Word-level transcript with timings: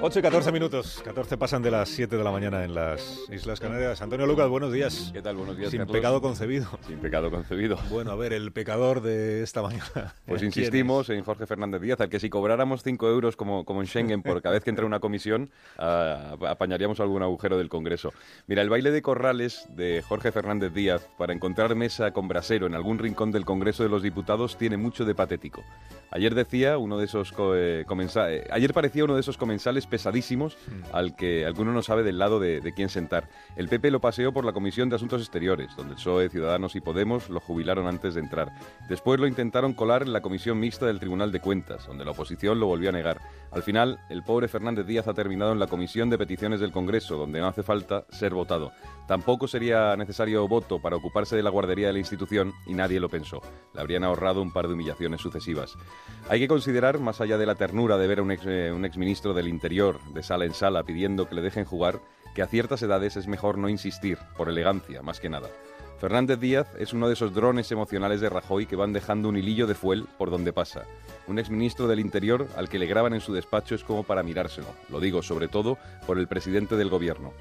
8 0.00 0.20
y 0.20 0.22
14 0.22 0.52
minutos, 0.52 1.02
14 1.04 1.36
pasan 1.36 1.60
de 1.60 1.72
las 1.72 1.88
7 1.88 2.16
de 2.16 2.22
la 2.22 2.30
mañana 2.30 2.62
en 2.64 2.72
las 2.72 3.18
Islas 3.32 3.58
Canarias. 3.58 4.00
Antonio 4.00 4.26
Lucas, 4.26 4.48
buenos 4.48 4.72
días. 4.72 5.10
¿Qué 5.12 5.20
tal? 5.20 5.36
Buenos 5.36 5.56
días, 5.56 5.70
Sin 5.70 5.78
Carlos. 5.80 5.96
pecado 5.96 6.20
concebido. 6.22 6.68
Sin 6.86 6.98
pecado 6.98 7.30
concebido. 7.32 7.76
Bueno, 7.90 8.12
a 8.12 8.14
ver, 8.14 8.32
el 8.32 8.52
pecador 8.52 9.02
de 9.02 9.42
esta 9.42 9.60
mañana. 9.60 10.14
Pues 10.24 10.38
¿quién 10.40 10.46
insistimos 10.46 11.10
en 11.10 11.24
Jorge 11.24 11.46
Fernández 11.46 11.80
Díaz, 11.82 12.00
al 12.00 12.08
que 12.08 12.20
si 12.20 12.30
cobráramos 12.30 12.84
5 12.84 13.08
euros 13.08 13.34
como, 13.34 13.64
como 13.64 13.80
en 13.80 13.88
Schengen 13.88 14.22
por 14.22 14.40
cada 14.40 14.54
vez 14.54 14.62
que 14.62 14.70
entra 14.70 14.86
una 14.86 15.00
comisión, 15.00 15.50
ah, 15.78 16.36
apañaríamos 16.48 17.00
algún 17.00 17.22
agujero 17.24 17.58
del 17.58 17.68
Congreso. 17.68 18.12
Mira, 18.46 18.62
el 18.62 18.70
baile 18.70 18.92
de 18.92 19.02
corrales 19.02 19.66
de 19.70 20.02
Jorge 20.06 20.30
Fernández 20.30 20.72
Díaz 20.72 21.08
para 21.18 21.32
encontrar 21.32 21.74
mesa 21.74 22.12
con 22.12 22.28
brasero 22.28 22.66
en 22.68 22.74
algún 22.74 22.98
rincón 22.98 23.32
del 23.32 23.44
Congreso 23.44 23.82
de 23.82 23.88
los 23.88 24.02
Diputados 24.04 24.56
tiene 24.58 24.76
mucho 24.76 25.04
de 25.04 25.14
patético. 25.16 25.64
Ayer 26.12 26.34
decía 26.36 26.78
uno 26.78 26.98
de 26.98 27.04
esos 27.06 27.32
co- 27.32 27.54
eh, 27.56 27.84
comensa- 27.86 28.32
eh, 28.32 28.46
ayer 28.50 28.72
parecía 28.72 29.04
uno 29.04 29.14
de 29.14 29.20
esos 29.20 29.36
comensales 29.36 29.86
pesadísimos 29.88 30.56
al 30.92 31.16
que 31.16 31.46
alguno 31.46 31.72
no 31.72 31.82
sabe 31.82 32.02
del 32.02 32.18
lado 32.18 32.40
de, 32.40 32.60
de 32.60 32.72
quién 32.72 32.88
sentar. 32.88 33.28
El 33.56 33.68
PP 33.68 33.90
lo 33.90 34.00
paseó 34.00 34.32
por 34.32 34.44
la 34.44 34.52
Comisión 34.52 34.88
de 34.88 34.96
Asuntos 34.96 35.20
Exteriores, 35.20 35.74
donde 35.76 35.92
el 35.92 35.96
PSOE, 35.96 36.28
Ciudadanos 36.28 36.76
y 36.76 36.80
Podemos 36.80 37.28
lo 37.28 37.40
jubilaron 37.40 37.86
antes 37.86 38.14
de 38.14 38.20
entrar. 38.20 38.52
Después 38.88 39.20
lo 39.20 39.26
intentaron 39.26 39.74
colar 39.74 40.02
en 40.02 40.12
la 40.12 40.20
Comisión 40.20 40.60
Mixta 40.60 40.86
del 40.86 41.00
Tribunal 41.00 41.32
de 41.32 41.40
Cuentas, 41.40 41.86
donde 41.86 42.04
la 42.04 42.12
oposición 42.12 42.60
lo 42.60 42.66
volvió 42.66 42.90
a 42.90 42.92
negar. 42.92 43.20
Al 43.50 43.62
final, 43.62 43.98
el 44.10 44.22
pobre 44.22 44.48
Fernández 44.48 44.86
Díaz 44.86 45.08
ha 45.08 45.14
terminado 45.14 45.52
en 45.52 45.58
la 45.58 45.66
Comisión 45.66 46.10
de 46.10 46.18
Peticiones 46.18 46.60
del 46.60 46.70
Congreso, 46.70 47.16
donde 47.16 47.40
no 47.40 47.48
hace 47.48 47.62
falta 47.62 48.04
ser 48.10 48.34
votado. 48.34 48.72
Tampoco 49.06 49.48
sería 49.48 49.96
necesario 49.96 50.46
voto 50.46 50.80
para 50.80 50.96
ocuparse 50.96 51.34
de 51.34 51.42
la 51.42 51.48
guardería 51.48 51.86
de 51.86 51.94
la 51.94 51.98
institución 51.98 52.52
y 52.66 52.74
nadie 52.74 53.00
lo 53.00 53.08
pensó. 53.08 53.40
Le 53.72 53.80
habrían 53.80 54.04
ahorrado 54.04 54.42
un 54.42 54.52
par 54.52 54.68
de 54.68 54.74
humillaciones 54.74 55.22
sucesivas. 55.22 55.76
Hay 56.28 56.40
que 56.40 56.48
considerar, 56.48 56.98
más 56.98 57.22
allá 57.22 57.38
de 57.38 57.46
la 57.46 57.54
ternura 57.54 57.96
de 57.96 58.06
ver 58.06 58.18
a 58.18 58.22
un, 58.22 58.32
ex, 58.32 58.42
eh, 58.46 58.70
un 58.70 58.84
exministro 58.84 59.32
del 59.32 59.48
Interior 59.48 59.98
de 60.12 60.22
sala 60.22 60.44
en 60.44 60.52
sala 60.52 60.82
pidiendo 60.82 61.26
que 61.26 61.34
le 61.34 61.42
dejen 61.42 61.64
jugar, 61.64 62.00
que 62.34 62.42
a 62.42 62.46
ciertas 62.46 62.82
edades 62.82 63.16
es 63.16 63.26
mejor 63.26 63.58
no 63.58 63.68
insistir, 63.68 64.18
por 64.36 64.48
elegancia, 64.48 65.02
más 65.02 65.20
que 65.20 65.28
nada. 65.28 65.48
Fernández 65.98 66.38
Díaz 66.38 66.68
es 66.78 66.92
uno 66.92 67.08
de 67.08 67.14
esos 67.14 67.34
drones 67.34 67.72
emocionales 67.72 68.20
de 68.20 68.28
Rajoy 68.28 68.66
que 68.66 68.76
van 68.76 68.92
dejando 68.92 69.28
un 69.28 69.36
hilillo 69.36 69.66
de 69.66 69.74
fuel 69.74 70.06
por 70.16 70.30
donde 70.30 70.52
pasa. 70.52 70.84
Un 71.26 71.40
exministro 71.40 71.88
del 71.88 71.98
Interior 71.98 72.46
al 72.56 72.68
que 72.68 72.78
le 72.78 72.86
graban 72.86 73.14
en 73.14 73.20
su 73.20 73.32
despacho 73.32 73.74
es 73.74 73.82
como 73.82 74.04
para 74.04 74.22
mirárselo. 74.22 74.68
Lo 74.90 75.00
digo 75.00 75.22
sobre 75.22 75.48
todo 75.48 75.76
por 76.06 76.18
el 76.18 76.28
presidente 76.28 76.76
del 76.76 76.88
gobierno. 76.88 77.32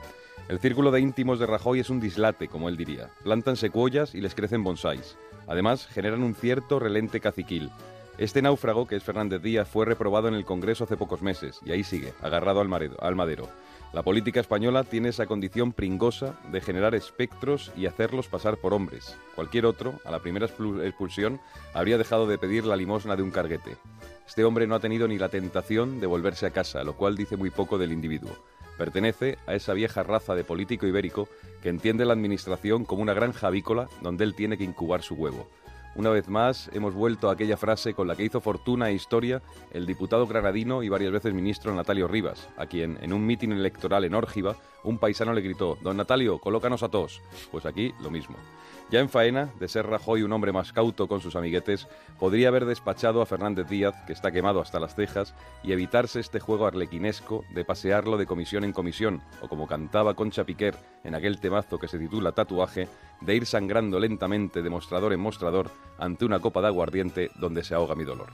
El 0.49 0.59
círculo 0.59 0.89
de 0.91 1.01
íntimos 1.01 1.39
de 1.39 1.45
Rajoy 1.45 1.81
es 1.81 1.89
un 1.91 1.99
dislate, 1.99 2.47
como 2.47 2.67
él 2.67 2.77
diría. 2.77 3.11
Plantan 3.23 3.57
secuoyas 3.57 4.15
y 4.15 4.21
les 4.21 4.33
crecen 4.33 4.63
bonsáis. 4.63 5.17
Además, 5.45 5.85
generan 5.85 6.23
un 6.23 6.33
cierto 6.33 6.79
relente 6.79 7.19
caciquil. 7.19 7.69
Este 8.17 8.41
náufrago, 8.41 8.87
que 8.87 8.95
es 8.95 9.03
Fernández 9.03 9.43
Díaz, 9.43 9.67
fue 9.67 9.85
reprobado 9.85 10.27
en 10.29 10.33
el 10.33 10.45
Congreso 10.45 10.85
hace 10.85 10.97
pocos 10.97 11.21
meses 11.21 11.59
y 11.63 11.71
ahí 11.71 11.83
sigue, 11.83 12.13
agarrado 12.21 12.61
al, 12.61 12.91
al 12.99 13.15
madero. 13.15 13.47
La 13.93 14.03
política 14.03 14.39
española 14.41 14.83
tiene 14.83 15.09
esa 15.09 15.25
condición 15.25 15.71
pringosa 15.71 16.37
de 16.51 16.61
generar 16.61 16.93
espectros 16.93 17.71
y 17.75 17.85
hacerlos 17.85 18.27
pasar 18.27 18.57
por 18.57 18.73
hombres. 18.73 19.17
Cualquier 19.33 19.65
otro, 19.65 19.99
a 20.03 20.11
la 20.11 20.19
primera 20.19 20.45
expul- 20.45 20.83
expulsión, 20.85 21.39
habría 21.73 21.97
dejado 21.97 22.27
de 22.27 22.37
pedir 22.37 22.65
la 22.65 22.75
limosna 22.75 23.15
de 23.15 23.23
un 23.23 23.31
carguete. 23.31 23.77
Este 24.27 24.43
hombre 24.43 24.67
no 24.67 24.75
ha 24.75 24.79
tenido 24.81 25.07
ni 25.07 25.17
la 25.17 25.29
tentación 25.29 25.99
de 26.01 26.07
volverse 26.07 26.45
a 26.45 26.51
casa, 26.51 26.83
lo 26.83 26.95
cual 26.95 27.15
dice 27.15 27.37
muy 27.37 27.49
poco 27.49 27.77
del 27.77 27.93
individuo. 27.93 28.35
Pertenece 28.77 29.37
a 29.47 29.55
esa 29.55 29.73
vieja 29.73 30.03
raza 30.03 30.35
de 30.35 30.43
político 30.43 30.85
ibérico 30.85 31.27
que 31.63 31.69
entiende 31.69 32.05
la 32.05 32.13
administración 32.13 32.85
como 32.85 33.01
una 33.01 33.13
granja 33.13 33.47
avícola 33.47 33.89
donde 34.01 34.25
él 34.25 34.35
tiene 34.35 34.57
que 34.57 34.65
incubar 34.65 35.01
su 35.01 35.15
huevo. 35.15 35.47
Una 35.97 36.11
vez 36.11 36.29
más, 36.29 36.69
hemos 36.73 36.93
vuelto 36.93 37.27
a 37.27 37.33
aquella 37.33 37.57
frase 37.57 37.95
con 37.95 38.07
la 38.07 38.15
que 38.15 38.23
hizo 38.23 38.39
fortuna 38.39 38.89
e 38.89 38.93
historia 38.93 39.41
el 39.71 39.87
diputado 39.87 40.27
granadino 40.27 40.83
y 40.83 40.89
varias 40.89 41.11
veces 41.11 41.33
ministro 41.33 41.73
Natalio 41.73 42.07
Rivas, 42.07 42.49
a 42.55 42.67
quien 42.67 42.99
en 43.01 43.13
un 43.13 43.25
mitin 43.25 43.51
electoral 43.51 44.03
en 44.03 44.13
Órgiva 44.13 44.55
un 44.83 44.99
paisano 44.99 45.33
le 45.33 45.41
gritó, 45.41 45.77
Don 45.81 45.97
Natalio, 45.97 46.37
colócanos 46.37 46.83
a 46.83 46.89
todos. 46.89 47.21
Pues 47.51 47.65
aquí 47.65 47.93
lo 47.99 48.11
mismo. 48.11 48.37
Ya 48.89 49.01
en 49.01 49.09
faena, 49.09 49.51
de 49.59 49.67
ser 49.67 49.85
Rajoy 49.85 50.23
un 50.23 50.31
hombre 50.31 50.53
más 50.53 50.71
cauto 50.71 51.07
con 51.07 51.19
sus 51.19 51.35
amiguetes, 51.35 51.87
podría 52.19 52.47
haber 52.47 52.65
despachado 52.65 53.21
a 53.21 53.25
Fernández 53.25 53.67
Díaz, 53.67 53.95
que 54.05 54.13
está 54.13 54.31
quemado 54.31 54.61
hasta 54.61 54.79
las 54.79 54.95
cejas, 54.95 55.35
y 55.61 55.73
evitarse 55.73 56.21
este 56.21 56.39
juego 56.39 56.67
arlequinesco 56.67 57.43
de 57.53 57.65
pasearlo 57.65 58.17
de 58.17 58.25
comisión 58.25 58.63
en 58.63 58.71
comisión, 58.71 59.21
o 59.41 59.49
como 59.49 59.67
cantaba 59.67 60.13
Concha 60.13 60.45
Piquer 60.45 60.75
en 61.03 61.15
aquel 61.15 61.41
temazo 61.41 61.79
que 61.79 61.89
se 61.89 61.99
titula 61.99 62.31
Tatuaje, 62.31 62.87
de 63.19 63.35
ir 63.35 63.45
sangrando 63.45 63.99
lentamente 63.99 64.61
de 64.61 64.69
mostrador 64.69 65.11
en 65.11 65.19
mostrador 65.19 65.69
ante 65.97 66.25
una 66.25 66.39
copa 66.39 66.61
de 66.61 66.67
aguardiente 66.67 67.31
donde 67.35 67.63
se 67.63 67.73
ahoga 67.75 67.95
mi 67.95 68.03
dolor. 68.03 68.27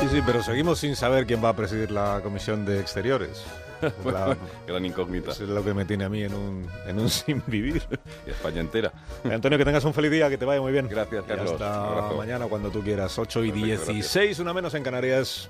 Sí, 0.00 0.08
sí, 0.10 0.22
pero 0.26 0.42
seguimos 0.42 0.80
sin 0.80 0.96
saber 0.96 1.26
quién 1.26 1.42
va 1.44 1.50
a 1.50 1.56
presidir 1.56 1.90
la 1.92 2.20
Comisión 2.22 2.64
de 2.64 2.80
Exteriores. 2.80 3.44
La- 4.04 4.36
Gran 4.66 4.84
incógnita. 4.84 5.32
eso 5.32 5.44
es 5.44 5.50
lo 5.50 5.64
que 5.64 5.74
me 5.74 5.84
tiene 5.84 6.04
a 6.04 6.08
mí 6.08 6.22
en 6.22 6.34
un, 6.34 6.66
en 6.86 6.98
un 6.98 7.08
sin 7.10 7.42
vivir. 7.46 7.82
Y 8.26 8.30
España 8.30 8.60
entera. 8.60 8.92
Antonio, 9.24 9.58
que 9.58 9.64
tengas 9.64 9.84
un 9.84 9.94
feliz 9.94 10.10
día, 10.10 10.28
que 10.28 10.38
te 10.38 10.44
vaya 10.44 10.60
muy 10.60 10.72
bien. 10.72 10.88
Gracias, 10.88 11.24
Y 11.24 11.28
Carlos. 11.28 11.52
hasta 11.52 11.80
Un 11.82 11.88
abrazo. 11.98 12.16
mañana 12.16 12.46
cuando 12.46 12.70
tú 12.70 12.82
quieras. 12.82 13.16
8 13.18 13.44
y 13.44 13.50
Perfecto, 13.52 13.68
gracias. 13.68 13.94
16, 13.94 14.38
una 14.40 14.52
menos 14.54 14.74
en 14.74 14.82
Canarias. 14.82 15.48